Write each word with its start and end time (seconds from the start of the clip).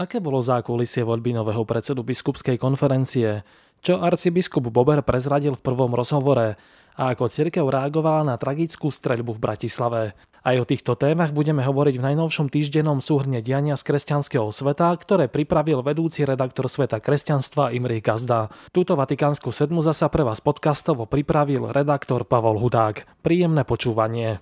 Aké 0.00 0.16
bolo 0.16 0.40
zákulisie 0.40 1.04
voľby 1.04 1.36
nového 1.36 1.60
predsedu 1.68 2.00
biskupskej 2.00 2.56
konferencie? 2.56 3.44
Čo 3.84 4.00
arcibiskup 4.00 4.72
Bober 4.72 5.04
prezradil 5.04 5.52
v 5.52 5.60
prvom 5.60 5.92
rozhovore? 5.92 6.56
A 6.96 7.12
ako 7.12 7.28
cirkev 7.28 7.68
reagovala 7.68 8.24
na 8.24 8.40
tragickú 8.40 8.88
streľbu 8.88 9.36
v 9.36 9.44
Bratislave? 9.44 10.16
Aj 10.40 10.56
o 10.56 10.64
týchto 10.64 10.96
témach 10.96 11.36
budeme 11.36 11.60
hovoriť 11.60 12.00
v 12.00 12.06
najnovšom 12.12 12.48
týždennom 12.48 13.04
súhrne 13.04 13.44
diania 13.44 13.76
z 13.76 13.92
kresťanského 13.92 14.48
sveta, 14.48 14.88
ktoré 14.96 15.28
pripravil 15.28 15.84
vedúci 15.84 16.24
redaktor 16.24 16.72
sveta 16.72 16.96
kresťanstva 16.96 17.76
Imri 17.76 18.00
Gazda. 18.00 18.48
Túto 18.72 18.96
vatikánsku 18.96 19.52
sedmu 19.52 19.84
zasa 19.84 20.08
pre 20.08 20.24
vás 20.24 20.40
podcastovo 20.40 21.04
pripravil 21.04 21.68
redaktor 21.68 22.24
Pavol 22.24 22.56
Hudák. 22.56 23.20
Príjemné 23.20 23.68
počúvanie. 23.68 24.40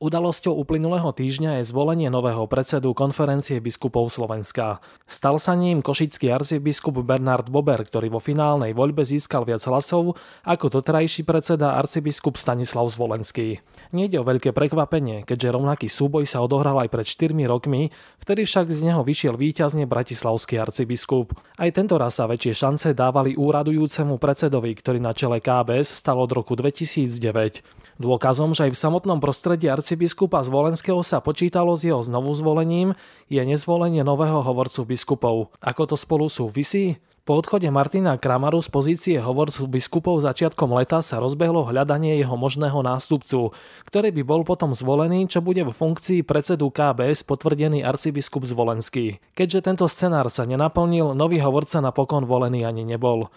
Udalosťou 0.00 0.56
uplynulého 0.56 1.12
týždňa 1.12 1.60
je 1.60 1.68
zvolenie 1.68 2.08
nového 2.08 2.48
predsedu 2.48 2.96
konferencie 2.96 3.60
biskupov 3.60 4.08
Slovenska. 4.08 4.80
Stal 5.04 5.36
sa 5.36 5.52
ním 5.52 5.84
košický 5.84 6.32
arcibiskup 6.32 7.04
Bernard 7.04 7.52
Bober, 7.52 7.84
ktorý 7.84 8.08
vo 8.08 8.16
finálnej 8.16 8.72
voľbe 8.72 9.04
získal 9.04 9.44
viac 9.44 9.60
hlasov 9.68 10.16
ako 10.48 10.72
doterajší 10.72 11.28
predseda 11.28 11.76
arcibiskup 11.76 12.40
Stanislav 12.40 12.88
Zvolenský. 12.88 13.60
Nejde 13.92 14.16
o 14.16 14.24
veľké 14.24 14.56
prekvapenie, 14.56 15.28
keďže 15.28 15.52
rovnaký 15.52 15.92
súboj 15.92 16.24
sa 16.24 16.40
odohral 16.40 16.80
aj 16.80 16.88
pred 16.88 17.04
4 17.04 17.36
rokmi, 17.44 17.92
vtedy 18.24 18.48
však 18.48 18.72
z 18.72 18.80
neho 18.80 19.04
vyšiel 19.04 19.36
víťazne 19.36 19.84
bratislavský 19.84 20.64
arcibiskup. 20.64 21.36
Aj 21.60 21.68
tento 21.76 22.00
raz 22.00 22.16
sa 22.16 22.24
väčšie 22.24 22.56
šance 22.56 22.88
dávali 22.96 23.36
úradujúcemu 23.36 24.16
predsedovi, 24.16 24.72
ktorý 24.80 24.96
na 24.96 25.12
čele 25.12 25.44
KBS 25.44 25.92
stal 25.92 26.16
od 26.24 26.32
roku 26.32 26.56
2009. 26.56 27.79
Dôkazom, 28.00 28.56
že 28.56 28.64
aj 28.64 28.72
v 28.72 28.80
samotnom 28.80 29.20
prostredí 29.20 29.68
arcibiskupa 29.68 30.40
Zvolenského 30.40 31.04
sa 31.04 31.20
počítalo 31.20 31.76
s 31.76 31.84
jeho 31.84 32.00
znovu 32.00 32.32
zvolením, 32.32 32.96
je 33.28 33.44
nezvolenie 33.44 34.00
nového 34.00 34.40
hovorcu 34.40 34.88
biskupov. 34.88 35.52
Ako 35.60 35.84
to 35.84 36.00
spolu 36.00 36.32
súvisí? 36.32 36.96
Po 37.28 37.36
odchode 37.36 37.68
Martina 37.68 38.16
Kramaru 38.16 38.64
z 38.64 38.72
pozície 38.72 39.16
hovorcu 39.20 39.68
biskupov 39.68 40.24
začiatkom 40.24 40.72
leta 40.80 41.04
sa 41.04 41.20
rozbehlo 41.20 41.68
hľadanie 41.68 42.16
jeho 42.16 42.40
možného 42.40 42.80
nástupcu, 42.80 43.52
ktorý 43.84 44.08
by 44.16 44.22
bol 44.24 44.48
potom 44.48 44.72
zvolený, 44.72 45.28
čo 45.28 45.44
bude 45.44 45.60
v 45.60 45.68
funkcii 45.68 46.24
predsedu 46.24 46.72
KBS 46.72 47.28
potvrdený 47.28 47.84
arcibiskup 47.84 48.48
Zvolenský. 48.48 49.20
Keďže 49.36 49.60
tento 49.68 49.84
scenár 49.84 50.32
sa 50.32 50.48
nenaplnil, 50.48 51.12
nový 51.12 51.36
hovorca 51.44 51.84
napokon 51.84 52.24
volený 52.24 52.64
ani 52.64 52.88
nebol. 52.88 53.28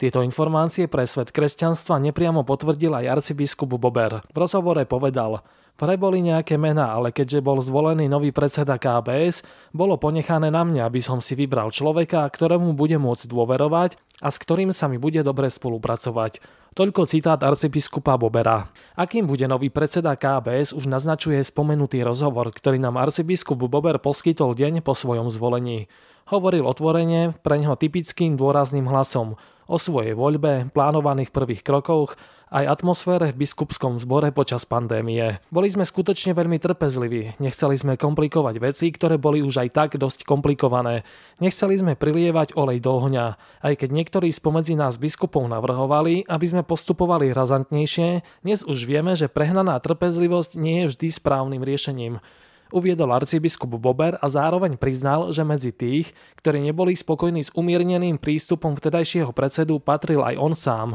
Tieto 0.00 0.24
informácie 0.24 0.88
pre 0.88 1.04
svet 1.04 1.28
kresťanstva 1.28 2.00
nepriamo 2.00 2.40
potvrdil 2.40 2.96
aj 3.04 3.20
arcibiskup 3.20 3.76
Bober. 3.76 4.24
V 4.32 4.36
rozhovore 4.40 4.80
povedal, 4.88 5.44
Vraj 5.80 5.96
boli 5.96 6.20
nejaké 6.20 6.60
mená, 6.60 6.92
ale 6.92 7.08
keďže 7.08 7.40
bol 7.40 7.56
zvolený 7.64 8.04
nový 8.04 8.36
predseda 8.36 8.76
KBS, 8.76 9.44
bolo 9.72 9.96
ponechané 9.96 10.52
na 10.52 10.60
mňa, 10.60 10.84
aby 10.84 11.00
som 11.00 11.24
si 11.24 11.32
vybral 11.32 11.72
človeka, 11.72 12.28
ktorému 12.28 12.76
bude 12.76 13.00
môcť 13.00 13.24
dôverovať 13.24 13.96
a 14.20 14.28
s 14.28 14.36
ktorým 14.36 14.76
sa 14.76 14.92
mi 14.92 15.00
bude 15.00 15.24
dobre 15.24 15.48
spolupracovať. 15.48 16.44
Toľko 16.76 17.08
citát 17.08 17.40
arcibiskupa 17.40 18.20
Bobera. 18.20 18.68
Akým 18.92 19.24
bude 19.24 19.48
nový 19.48 19.72
predseda 19.72 20.12
KBS 20.20 20.76
už 20.76 20.84
naznačuje 20.84 21.40
spomenutý 21.40 22.04
rozhovor, 22.04 22.52
ktorý 22.52 22.76
nám 22.76 23.00
arcibiskup 23.00 23.56
Bober 23.64 23.96
poskytol 23.96 24.52
deň 24.52 24.84
po 24.84 24.92
svojom 24.92 25.32
zvolení. 25.32 25.88
Hovoril 26.30 26.62
otvorene, 26.62 27.34
pre 27.42 27.58
neho 27.58 27.74
typickým 27.74 28.38
dôrazným 28.38 28.86
hlasom 28.86 29.34
o 29.66 29.76
svojej 29.82 30.14
voľbe, 30.14 30.70
plánovaných 30.70 31.34
prvých 31.34 31.66
krokoch, 31.66 32.14
aj 32.54 32.78
atmosfére 32.78 33.34
v 33.34 33.46
biskupskom 33.46 33.98
zbore 33.98 34.30
počas 34.30 34.62
pandémie. 34.62 35.42
Boli 35.50 35.66
sme 35.70 35.82
skutočne 35.82 36.34
veľmi 36.34 36.62
trpezliví, 36.62 37.38
nechceli 37.42 37.74
sme 37.74 37.98
komplikovať 37.98 38.62
veci, 38.62 38.94
ktoré 38.94 39.18
boli 39.18 39.42
už 39.42 39.62
aj 39.66 39.68
tak 39.74 39.90
dosť 39.98 40.22
komplikované. 40.22 41.02
Nechceli 41.42 41.74
sme 41.78 41.98
prilievať 41.98 42.54
olej 42.54 42.78
do 42.78 42.90
ohňa, 42.94 43.26
aj 43.66 43.74
keď 43.82 43.90
niektorí 43.90 44.30
spomedzi 44.30 44.78
nás 44.78 45.02
biskupov 45.02 45.46
navrhovali, 45.50 46.30
aby 46.30 46.46
sme 46.46 46.62
postupovali 46.62 47.34
razantnejšie, 47.34 48.22
dnes 48.46 48.62
už 48.62 48.86
vieme, 48.86 49.18
že 49.18 49.26
prehnaná 49.26 49.82
trpezlivosť 49.82 50.54
nie 50.58 50.86
je 50.86 50.94
vždy 50.94 51.06
správnym 51.10 51.62
riešením 51.66 52.22
uviedol 52.70 53.10
arcibiskup 53.12 53.76
Bober 53.78 54.16
a 54.18 54.26
zároveň 54.26 54.78
priznal, 54.80 55.30
že 55.30 55.46
medzi 55.46 55.70
tých, 55.70 56.10
ktorí 56.40 56.62
neboli 56.62 56.96
spokojní 56.96 57.46
s 57.46 57.54
umierneným 57.54 58.18
prístupom 58.18 58.74
vtedajšieho 58.74 59.34
predsedu, 59.34 59.78
patril 59.78 60.22
aj 60.22 60.34
on 60.38 60.54
sám. 60.56 60.90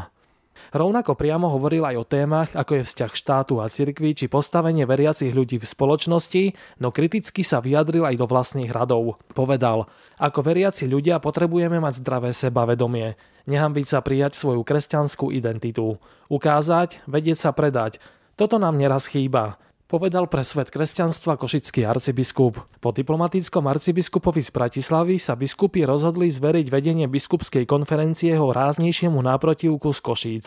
Rovnako 0.72 1.14
priamo 1.16 1.52
hovoril 1.52 1.86
aj 1.86 1.96
o 2.00 2.08
témach, 2.08 2.50
ako 2.56 2.82
je 2.82 2.88
vzťah 2.88 3.12
štátu 3.14 3.60
a 3.62 3.70
cirkvi 3.70 4.16
či 4.16 4.26
postavenie 4.32 4.88
veriacich 4.88 5.32
ľudí 5.32 5.62
v 5.62 5.68
spoločnosti, 5.68 6.44
no 6.82 6.90
kriticky 6.90 7.46
sa 7.46 7.62
vyjadril 7.62 8.08
aj 8.08 8.16
do 8.18 8.26
vlastných 8.26 8.72
radov. 8.72 9.20
Povedal, 9.36 9.86
ako 10.18 10.40
veriaci 10.42 10.90
ľudia 10.90 11.20
potrebujeme 11.22 11.78
mať 11.78 12.02
zdravé 12.02 12.32
sebavedomie, 12.32 13.20
nehambiť 13.46 13.86
sa 13.86 14.00
prijať 14.02 14.36
svoju 14.36 14.64
kresťanskú 14.66 15.30
identitu, 15.30 16.00
ukázať, 16.32 17.04
vedieť 17.06 17.38
sa 17.38 17.52
predať. 17.54 18.02
Toto 18.36 18.60
nám 18.60 18.76
neraz 18.76 19.08
chýba 19.08 19.60
povedal 19.86 20.26
pre 20.26 20.42
svet 20.42 20.74
kresťanstva 20.74 21.38
košický 21.38 21.86
arcibiskup. 21.86 22.58
Po 22.82 22.90
diplomatickom 22.90 23.66
arcibiskupovi 23.70 24.42
z 24.42 24.50
Bratislavy 24.50 25.16
sa 25.22 25.38
biskupy 25.38 25.86
rozhodli 25.86 26.30
zveriť 26.30 26.68
vedenie 26.70 27.06
biskupskej 27.06 27.70
konferencie 27.70 28.34
jeho 28.34 28.50
ráznejšiemu 28.50 29.22
náprotivku 29.22 29.94
z 29.94 30.00
Košíc. 30.02 30.46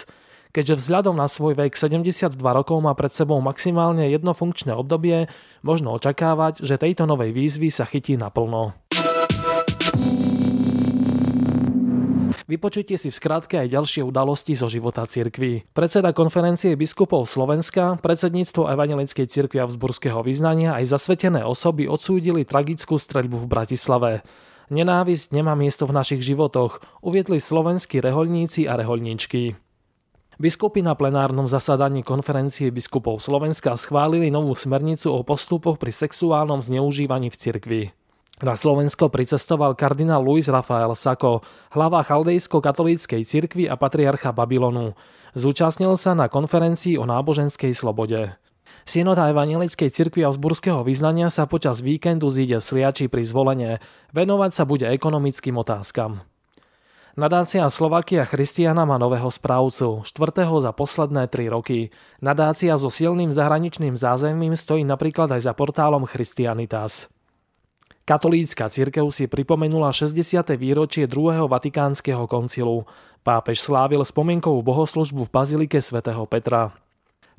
Keďže 0.48 0.80
vzhľadom 0.80 1.14
na 1.14 1.28
svoj 1.28 1.54
vek 1.60 1.76
72 1.76 2.34
rokov 2.40 2.78
má 2.80 2.96
pred 2.96 3.12
sebou 3.12 3.38
maximálne 3.44 4.08
jedno 4.08 4.32
funkčné 4.32 4.72
obdobie, 4.72 5.28
možno 5.60 5.92
očakávať, 5.94 6.64
že 6.64 6.80
tejto 6.80 7.04
novej 7.04 7.36
výzvy 7.36 7.68
sa 7.68 7.84
chytí 7.84 8.16
naplno. 8.16 8.87
Vypočujte 12.48 12.96
si 12.96 13.12
v 13.12 13.18
skratke 13.20 13.60
aj 13.60 13.76
ďalšie 13.76 14.00
udalosti 14.08 14.56
zo 14.56 14.72
života 14.72 15.04
cirkvi. 15.04 15.68
Predseda 15.76 16.16
konferencie 16.16 16.72
biskupov 16.80 17.28
Slovenska, 17.28 18.00
predsedníctvo 18.00 18.72
Evangelickej 18.72 19.28
cirkvi 19.28 19.60
a 19.60 19.68
vzburského 19.68 20.24
vyznania 20.24 20.72
aj 20.80 20.96
zasvetené 20.96 21.44
osoby 21.44 21.84
odsúdili 21.84 22.48
tragickú 22.48 22.96
streľbu 22.96 23.44
v 23.44 23.50
Bratislave. 23.52 24.12
Nenávisť 24.72 25.36
nemá 25.36 25.52
miesto 25.52 25.84
v 25.84 26.00
našich 26.00 26.24
životoch, 26.24 26.80
uviedli 27.04 27.36
slovenskí 27.36 28.00
reholníci 28.00 28.64
a 28.64 28.80
reholníčky. 28.80 29.52
Biskupy 30.40 30.80
na 30.80 30.96
plenárnom 30.96 31.44
zasadaní 31.44 32.00
konferencie 32.00 32.72
biskupov 32.72 33.20
Slovenska 33.20 33.76
schválili 33.76 34.32
novú 34.32 34.56
smernicu 34.56 35.12
o 35.12 35.20
postupoch 35.20 35.76
pri 35.76 35.92
sexuálnom 35.92 36.64
zneužívaní 36.64 37.28
v 37.28 37.36
cirkvi. 37.36 37.82
Na 38.38 38.54
Slovensko 38.54 39.10
pricestoval 39.10 39.74
kardinál 39.74 40.22
Luis 40.22 40.46
Rafael 40.46 40.94
Sako, 40.94 41.42
hlava 41.74 42.06
chaldejsko-katolíckej 42.06 43.26
cirkvi 43.26 43.66
a 43.66 43.74
patriarcha 43.74 44.30
Babylonu. 44.30 44.94
Zúčastnil 45.34 45.98
sa 45.98 46.14
na 46.14 46.30
konferencii 46.30 46.94
o 47.02 47.04
náboženskej 47.04 47.74
slobode. 47.74 48.38
Synoda 48.86 49.26
Evangelickej 49.28 49.90
cirkvi 49.90 50.22
a 50.22 50.30
vzburského 50.30 50.86
vyznania 50.86 51.34
sa 51.34 51.50
počas 51.50 51.82
víkendu 51.82 52.30
zíde 52.30 52.62
v 52.62 52.64
Sliači 52.64 53.10
pri 53.10 53.26
zvolenie. 53.26 53.72
Venovať 54.14 54.50
sa 54.54 54.64
bude 54.64 54.86
ekonomickým 54.86 55.58
otázkam. 55.58 56.22
Nadácia 57.18 57.66
Slovakia 57.66 58.22
Christiana 58.22 58.86
má 58.86 58.94
nového 58.94 59.26
správcu, 59.26 60.06
štvrtého 60.06 60.54
za 60.62 60.70
posledné 60.70 61.26
tri 61.26 61.50
roky. 61.50 61.90
Nadácia 62.22 62.78
so 62.78 62.94
silným 62.94 63.34
zahraničným 63.34 63.98
zázemím 63.98 64.54
stojí 64.54 64.86
napríklad 64.86 65.34
aj 65.34 65.50
za 65.50 65.52
portálom 65.58 66.06
Christianitas. 66.06 67.10
Katolícka 68.08 68.72
cirkev 68.72 69.12
si 69.12 69.28
pripomenula 69.28 69.92
60. 69.92 70.56
výročie 70.56 71.04
druhého 71.04 71.44
vatikánskeho 71.44 72.24
koncilu. 72.24 72.88
Pápež 73.20 73.60
slávil 73.60 74.00
spomienkovú 74.00 74.64
bohoslužbu 74.64 75.28
v 75.28 75.32
bazilike 75.36 75.76
svätého 75.76 76.24
Petra. 76.24 76.72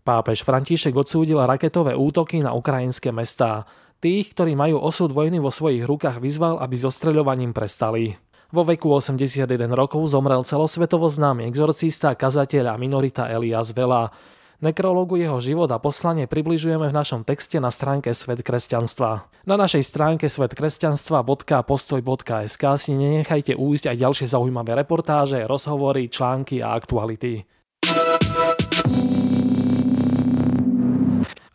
Pápež 0.06 0.46
František 0.46 0.94
odsúdil 0.94 1.42
raketové 1.42 1.98
útoky 1.98 2.46
na 2.46 2.54
ukrajinské 2.54 3.10
mestá. 3.10 3.66
Tých, 3.98 4.30
ktorí 4.38 4.54
majú 4.54 4.78
osud 4.78 5.10
vojny 5.10 5.42
vo 5.42 5.50
svojich 5.50 5.90
rukách, 5.90 6.22
vyzval, 6.22 6.62
aby 6.62 6.78
zostreľovaním 6.78 7.50
prestali. 7.50 8.22
Vo 8.54 8.62
veku 8.62 8.94
81 8.94 9.50
rokov 9.74 10.06
zomrel 10.06 10.46
celosvetovo 10.46 11.10
známy 11.10 11.50
exorcista, 11.50 12.14
kazateľ 12.14 12.70
a 12.70 12.76
minorita 12.78 13.26
Elias 13.26 13.74
Vela. 13.74 14.14
Nekrológu 14.60 15.16
jeho 15.16 15.40
život 15.40 15.72
a 15.72 15.80
poslanie 15.80 16.28
približujeme 16.28 16.92
v 16.92 16.94
našom 17.00 17.24
texte 17.24 17.64
na 17.64 17.72
stránke 17.72 18.12
Svet 18.12 18.44
kresťanstva. 18.44 19.32
Na 19.48 19.56
našej 19.56 19.88
stránke 19.88 20.28
svetkresťanstva.postoj.sk 20.28 22.64
si 22.76 22.92
nenechajte 22.92 23.56
újsť 23.56 23.96
aj 23.96 23.98
ďalšie 24.04 24.28
zaujímavé 24.28 24.76
reportáže, 24.76 25.48
rozhovory, 25.48 26.12
články 26.12 26.60
a 26.60 26.76
aktuality. 26.76 27.48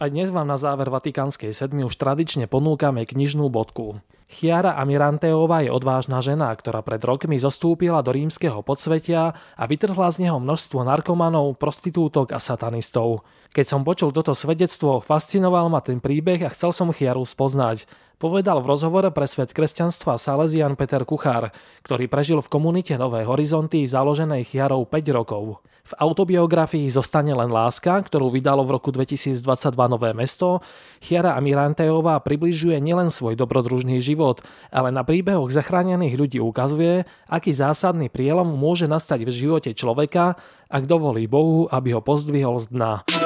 A 0.05 0.13
dnes 0.13 0.29
vám 0.29 0.45
na 0.45 0.61
záver 0.61 0.93
Vatikánskej 0.93 1.57
sedmi 1.57 1.81
už 1.81 1.97
tradične 1.97 2.45
ponúkame 2.45 3.09
knižnú 3.09 3.49
bodku. 3.49 4.05
Chiara 4.29 4.77
Amiranteová 4.77 5.65
je 5.65 5.73
odvážna 5.73 6.21
žena, 6.21 6.53
ktorá 6.53 6.85
pred 6.85 7.01
rokmi 7.01 7.41
zostúpila 7.41 8.05
do 8.05 8.13
rímskeho 8.13 8.61
podsvetia 8.61 9.33
a 9.33 9.65
vytrhla 9.65 10.13
z 10.13 10.29
neho 10.29 10.37
množstvo 10.37 10.85
narkomanov, 10.85 11.57
prostitútok 11.57 12.37
a 12.37 12.39
satanistov. 12.43 13.25
Keď 13.57 13.65
som 13.65 13.81
počul 13.81 14.13
toto 14.13 14.37
svedectvo, 14.37 15.01
fascinoval 15.01 15.73
ma 15.73 15.81
ten 15.81 16.05
príbeh 16.05 16.45
a 16.45 16.53
chcel 16.53 16.77
som 16.77 16.93
Chiaru 16.93 17.25
spoznať. 17.25 17.89
Povedal 18.25 18.65
v 18.65 18.73
rozhovore 18.73 19.13
pre 19.13 19.29
svet 19.29 19.53
kresťanstva 19.53 20.17
Salesian 20.17 20.81
Peter 20.81 21.05
Kuchár, 21.05 21.53
ktorý 21.85 22.09
prežil 22.09 22.41
v 22.41 22.49
komunite 22.49 22.97
Nové 22.97 23.21
horizonty 23.21 23.85
založenej 23.85 24.49
Chiarou 24.49 24.89
5 24.89 25.13
rokov. 25.13 25.61
V 25.85 25.93
autobiografii 25.93 26.89
Zostane 26.89 27.37
len 27.37 27.53
láska, 27.53 28.01
ktorú 28.01 28.33
vydalo 28.33 28.65
v 28.65 28.81
roku 28.81 28.89
2022 28.97 29.45
Nové 29.93 30.17
mesto, 30.17 30.65
Chiara 31.05 31.37
Amiranteová 31.37 32.17
približuje 32.25 32.81
nielen 32.81 33.13
svoj 33.13 33.37
dobrodružný 33.37 34.01
život, 34.01 34.41
ale 34.73 34.89
na 34.89 35.05
príbehoch 35.05 35.53
zachránených 35.53 36.17
ľudí 36.17 36.41
ukazuje, 36.41 37.05
aký 37.29 37.53
zásadný 37.53 38.09
prielom 38.09 38.57
môže 38.57 38.89
nastať 38.89 39.29
v 39.29 39.37
živote 39.37 39.77
človeka, 39.77 40.41
ak 40.73 40.89
dovolí 40.89 41.29
Bohu, 41.29 41.69
aby 41.69 41.93
ho 41.93 42.01
pozdvihol 42.01 42.57
z 42.57 42.73
dna. 42.73 43.24